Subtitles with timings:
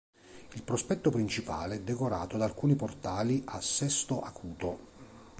[0.53, 4.79] Il prospetto principale è decorato da alcuni portali a sesto acuto.